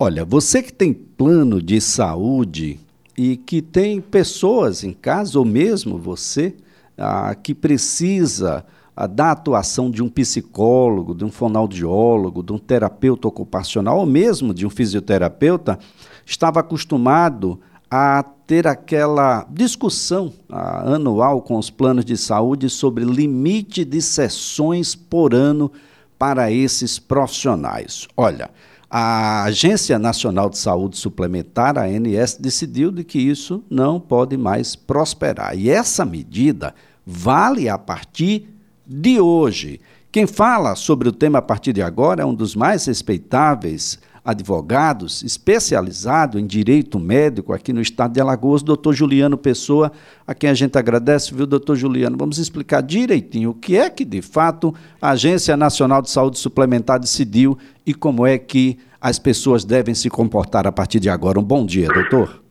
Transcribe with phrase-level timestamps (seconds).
[0.00, 2.78] Olha, você que tem plano de saúde
[3.16, 6.54] e que tem pessoas em casa, ou mesmo você,
[6.96, 8.64] ah, que precisa
[8.96, 14.54] ah, da atuação de um psicólogo, de um fonoaudiólogo, de um terapeuta ocupacional, ou mesmo
[14.54, 15.80] de um fisioterapeuta,
[16.24, 17.58] estava acostumado
[17.90, 24.94] a ter aquela discussão ah, anual com os planos de saúde sobre limite de sessões
[24.94, 25.72] por ano
[26.16, 28.06] para esses profissionais.
[28.16, 28.48] Olha,
[28.90, 34.74] a Agência Nacional de Saúde Suplementar, a ANS, decidiu de que isso não pode mais
[34.74, 35.56] prosperar.
[35.56, 36.74] E essa medida
[37.04, 38.48] vale a partir
[38.86, 39.80] de hoje.
[40.10, 45.22] Quem fala sobre o tema a partir de agora é um dos mais respeitáveis advogados,
[45.22, 49.90] especializado em direito médico aqui no estado de Alagoas, doutor Juliano Pessoa,
[50.26, 52.14] a quem a gente agradece, viu, doutor Juliano?
[52.14, 57.00] Vamos explicar direitinho o que é que, de fato, a Agência Nacional de Saúde Suplementar
[57.00, 61.40] decidiu e como é que as pessoas devem se comportar a partir de agora.
[61.40, 62.42] Um bom dia, doutor.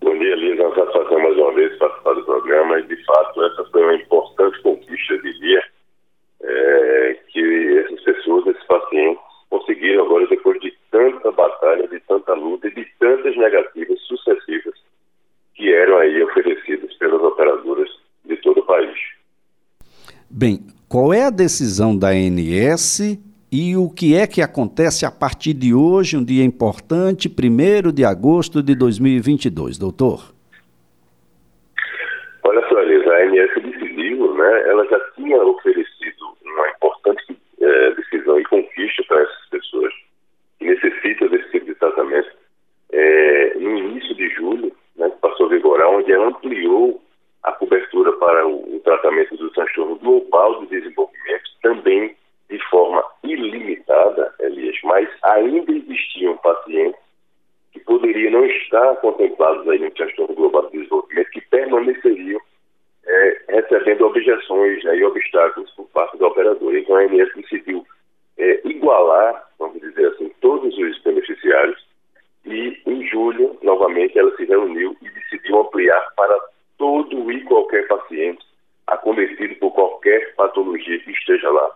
[0.00, 0.62] Bom dia, Lisa.
[0.62, 4.58] Uma satisfação mais uma vez participar do programa e, de fato, essa foi uma importante
[4.62, 5.62] conquista de dia
[6.42, 12.68] é, que essas pessoas, esses pacientes, conseguiram agora, depois de tanta batalha, de tanta luta
[12.68, 14.74] e de tantas negativas sucessivas
[15.54, 17.90] que eram aí oferecidas pelas operadoras
[18.24, 18.98] de todo o país.
[20.42, 20.58] Bem,
[20.90, 22.98] qual é a decisão da ANS
[23.52, 28.04] e o que é que acontece a partir de hoje, um dia importante, 1 de
[28.04, 30.34] agosto de 2022, doutor?
[32.42, 38.40] Olha só, Elisa, a ANS decidiu, né, ela já tinha oferecido uma importante é, decisão
[38.40, 39.94] e conquista para essas pessoas
[40.58, 42.32] que necessitam desse tipo de tratamento
[42.90, 47.00] é, no início de julho, né, que passou a vigorar, onde ela ampliou
[47.42, 52.14] a cobertura para o, o tratamento do transtorno global do desenvolvimento, também
[52.48, 57.00] de forma ilimitada, Elias, mas ainda existiam pacientes
[57.72, 62.38] que poderiam não estar contemplados aí no transtorno global do desenvolvimento, que permaneceriam
[63.06, 66.76] é, recebendo objeções né, e obstáculos por parte do operador.
[66.76, 67.86] Então a ANS decidiu
[68.36, 71.82] é, igualar, vamos dizer assim, todos os beneficiários
[72.44, 76.38] e em julho, novamente, ela se reuniu e decidiu ampliar para
[76.76, 78.44] todo e qualquer paciente
[78.86, 81.70] acometido por qualquer patologia que esteja lá,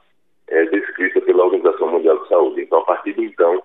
[0.48, 2.62] é, descrita pela Organização Mundial de Saúde.
[2.62, 3.62] Então, a partir de então,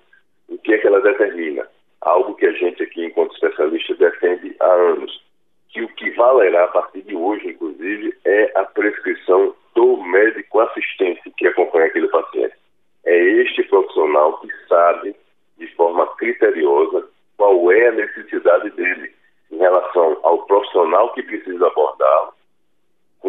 [0.49, 1.67] o que é que ela determina?
[2.01, 5.23] Algo que a gente aqui, enquanto especialista, defende há anos
[5.69, 11.21] que o que valerá a partir de hoje, inclusive, é a prescrição do médico assistente
[11.37, 12.55] que acompanha aquele paciente.
[13.05, 15.15] É este profissional que sabe,
[15.57, 19.11] de forma criteriosa, qual é a necessidade dele
[19.51, 22.33] em relação ao profissional que precisa abordá-lo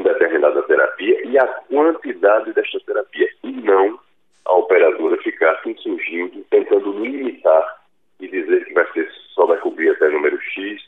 [0.02, 3.98] com determinada terapia e a quantidade desta terapia, e não
[4.44, 7.82] a operadora ficar se insurgindo, tentando limitar
[8.20, 10.82] e dizer que vai ser, só vai cobrir até número X,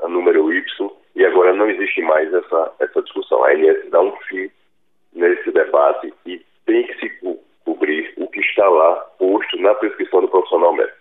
[0.00, 3.42] a número Y, e agora não existe mais essa, essa discussão.
[3.44, 4.50] A ANS dá um fim
[5.14, 10.20] nesse debate e tem que se co cobrir o que está lá posto na prescrição
[10.20, 10.98] do profissional médico.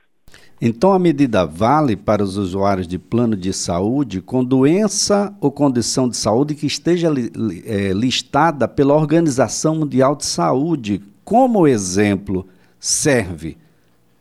[0.60, 6.10] Então a medida vale para os usuários de plano de saúde com doença ou condição
[6.10, 11.02] de saúde que esteja é, listada pela Organização Mundial de Saúde.
[11.24, 12.48] Como exemplo,
[12.80, 13.56] serve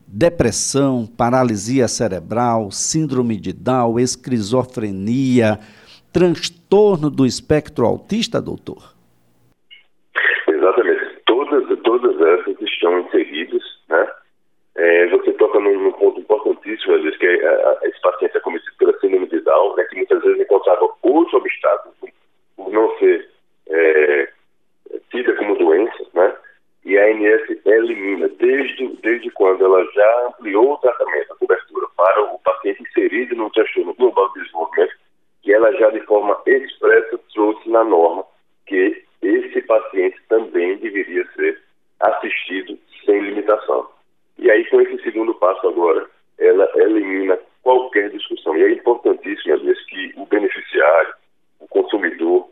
[0.07, 5.59] depressão, paralisia cerebral, síndrome de Down, esquizofrenia,
[6.13, 8.95] transtorno do espectro autista, doutor?
[10.49, 11.23] Exatamente.
[11.27, 14.07] Todas, todas essas estão inseridas, né?
[14.77, 18.41] É, você toca num, num, ponto importantíssimo, às vezes, que é, a, esse paciente é
[18.41, 21.97] cometido pela síndrome de Down, né, que muitas vezes encontrava outros obstáculos
[22.57, 23.29] por não ser
[23.69, 24.29] é,
[25.11, 26.35] tida como doença, né?
[26.85, 32.23] E a ANS elimina, desde, desde quando ela já ampliou o tratamento, a cobertura para
[32.23, 34.95] o paciente inserido no transtorno global de desenvolvimento,
[35.43, 38.25] que ela já de forma expressa trouxe na norma
[38.67, 41.61] que esse paciente também deveria ser
[42.01, 43.96] assistido sem limitação.
[45.47, 46.05] Passo agora,
[46.41, 48.57] ela elimina qualquer discussão.
[48.57, 51.15] E é importantíssimo, às vezes, que o beneficiário,
[51.61, 52.49] o consumidor,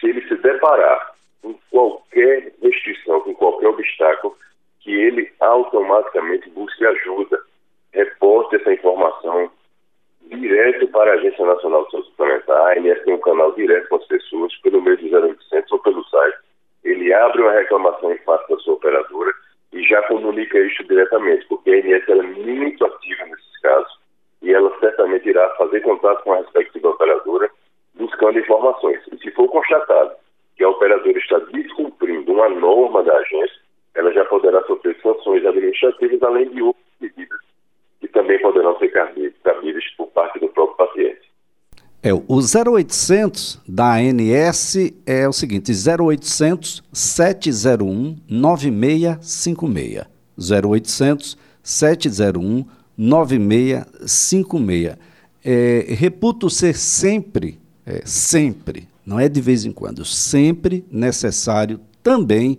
[0.00, 4.34] se ele se deparar com qualquer restrição, com qualquer obstáculo,
[4.80, 7.38] que ele automaticamente busque ajuda,
[7.92, 9.50] reporte essa informação
[10.22, 12.56] direto para a Agência Nacional de Saúde Suplementar.
[12.56, 16.02] A ANS tem um canal direto com as pessoas, pelo meio do 0800 ou pelo
[16.04, 16.38] site.
[16.82, 18.47] Ele abre uma reclamação em face
[20.58, 23.98] queixo diretamente, porque a ANS é muito ativa nesses casos
[24.42, 27.48] e ela certamente irá fazer contato com a respectiva operadora
[27.94, 29.00] buscando informações.
[29.12, 30.12] E se for constatado
[30.56, 33.60] que a operadora está descumprindo uma norma da agência,
[33.94, 37.38] ela já poderá sofrer sanções administrativas, além de outras medidas
[38.00, 41.28] que também poderão ser cabidas por parte do próprio paciente.
[42.02, 50.17] É, o 0800 da ANS é o seguinte, 0800 701 9656.
[50.38, 52.64] 0800 701
[52.96, 54.96] 9656.
[55.44, 62.58] É, reputo ser sempre, é, sempre, não é de vez em quando, sempre necessário também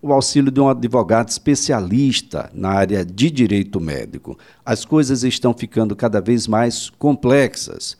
[0.00, 4.38] o auxílio de um advogado especialista na área de direito médico.
[4.64, 7.96] As coisas estão ficando cada vez mais complexas.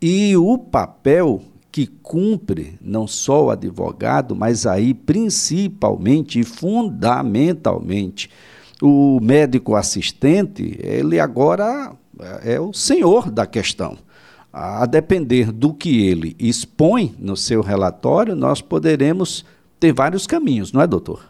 [0.00, 1.42] E o papel
[1.72, 8.30] que cumpre não só o advogado, mas aí principalmente e fundamentalmente
[8.82, 11.92] o médico assistente, ele agora
[12.44, 13.96] é o senhor da questão.
[14.52, 19.44] A depender do que ele expõe no seu relatório, nós poderemos
[19.78, 21.20] ter vários caminhos, não é, doutor?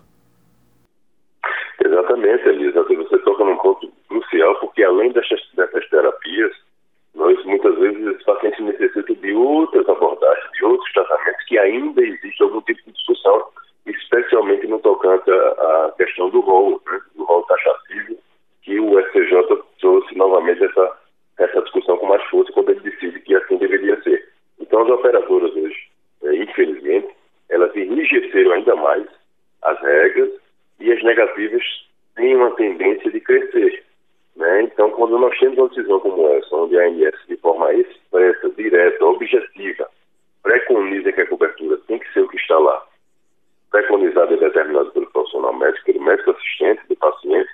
[1.85, 2.83] Exatamente, Elisa.
[2.83, 6.53] Você toca num ponto crucial, porque além dessas, dessas terapias,
[7.15, 12.43] nós muitas vezes os pacientes necessitam de outras abordagens, de outros tratamentos que ainda existe
[12.43, 13.43] algum tipo de discussão,
[13.87, 18.17] especialmente no tocante à questão do rol, né, do rol taxativo,
[18.63, 20.99] que o SCJ trouxe novamente essa,
[21.39, 24.29] essa discussão com mais força quando ele decide que assim deveria ser.
[24.61, 25.89] Então, as operadoras hoje,
[26.23, 27.09] é, infelizmente,
[27.49, 29.07] elas enrijeceram ainda mais
[29.63, 30.31] as regras
[30.81, 31.63] e as negativas
[32.15, 33.85] têm uma tendência de crescer.
[34.37, 34.63] Né?
[34.63, 39.05] Então, quando nós temos uma decisão como essa, onde a ANS, de forma expressa, direta,
[39.05, 39.89] objetiva,
[40.43, 42.87] preconiza que a cobertura tem que ser o que está lá,
[43.71, 47.51] preconizado e determinado pelo profissional médico, pelo médico assistente do paciente,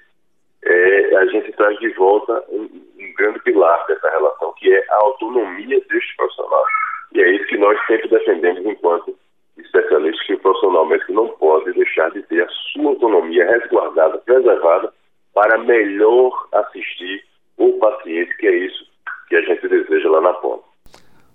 [0.65, 4.97] é, a gente traz de volta um, um, grande pilar dessa relação, que é a
[4.97, 6.65] autonomia deste profissional.
[7.15, 9.15] E é isso que nós sempre defendemos enquanto
[9.59, 14.93] especialistas, o profissional médico não pode deixar de ter a sua autonomia resguardada, preservada,
[15.35, 17.25] para melhor assistir
[17.57, 18.87] o paciente, que é isso
[19.29, 20.63] que a gente deseja lá na ponta.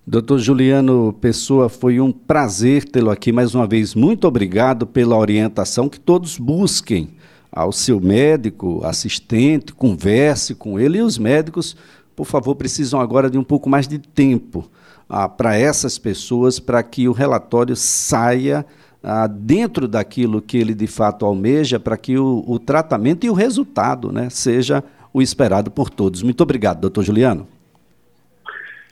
[0.06, 3.94] Doutor Juliano Pessoa, foi um prazer tê-lo aqui mais uma vez.
[3.94, 7.10] Muito obrigado pela orientação que todos busquem
[7.52, 11.76] ao seu médico, assistente, converse com ele e os médicos,
[12.18, 14.68] por favor, precisam agora de um pouco mais de tempo
[15.08, 18.66] ah, para essas pessoas, para que o relatório saia
[19.04, 23.34] ah, dentro daquilo que ele de fato almeja, para que o, o, tratamento e o
[23.34, 24.84] resultado né, seja
[25.14, 26.24] o esperado por todos.
[26.24, 27.48] Muito obrigado, doutor Juliano.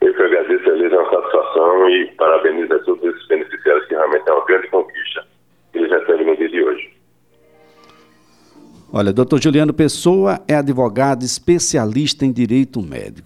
[0.02, 4.34] Eu que agradeço, Elisa, uma satisfação e parabenizo a todos esses beneficiários, que realmente é
[4.34, 5.26] uma grande conquista
[5.74, 6.85] que eles recebem no dia de hoje.
[8.98, 13.24] Olha, doutor Juliano Pessoa é advogado especialista em direito médico.